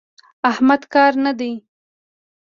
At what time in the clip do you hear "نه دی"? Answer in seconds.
1.25-1.51